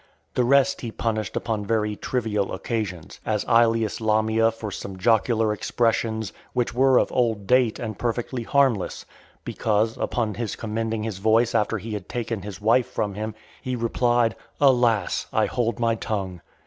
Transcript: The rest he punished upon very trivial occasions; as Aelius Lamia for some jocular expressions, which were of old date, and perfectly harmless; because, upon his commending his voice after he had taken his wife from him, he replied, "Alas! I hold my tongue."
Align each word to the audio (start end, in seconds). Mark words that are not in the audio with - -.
The 0.33 0.43
rest 0.43 0.81
he 0.81 0.91
punished 0.91 1.35
upon 1.37 1.63
very 1.63 1.95
trivial 1.95 2.53
occasions; 2.55 3.19
as 3.23 3.45
Aelius 3.47 4.01
Lamia 4.01 4.49
for 4.49 4.71
some 4.71 4.97
jocular 4.97 5.53
expressions, 5.53 6.33
which 6.53 6.73
were 6.73 6.97
of 6.97 7.11
old 7.11 7.45
date, 7.45 7.77
and 7.77 7.99
perfectly 7.99 8.41
harmless; 8.41 9.05
because, 9.45 9.97
upon 9.99 10.33
his 10.33 10.55
commending 10.55 11.03
his 11.03 11.19
voice 11.19 11.53
after 11.53 11.77
he 11.77 11.93
had 11.93 12.09
taken 12.09 12.41
his 12.41 12.59
wife 12.59 12.87
from 12.87 13.13
him, 13.13 13.35
he 13.61 13.75
replied, 13.75 14.35
"Alas! 14.59 15.27
I 15.31 15.45
hold 15.45 15.77
my 15.79 15.93
tongue." 15.93 16.41